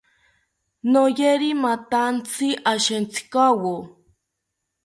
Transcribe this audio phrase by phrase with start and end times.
[0.91, 3.73] Noyori mathantzi ashetzinkawo